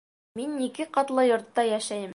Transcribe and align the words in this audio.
Мин 0.39 0.55
ике 0.69 0.89
ҡатлы 0.97 1.27
йортта 1.29 1.69
йәшәйем 1.75 2.09